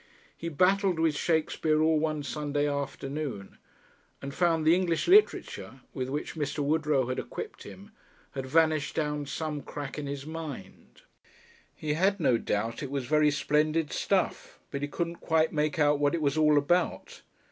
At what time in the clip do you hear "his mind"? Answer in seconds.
10.07-11.03